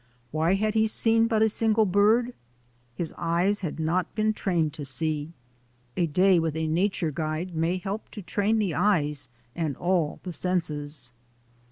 [0.31, 2.33] Why had he seen but a single bird?
[2.95, 5.31] His eyes had not been trained to see.
[5.95, 10.33] A day with a nature guide may help to train the eyes and all the
[10.33, 11.13] senses.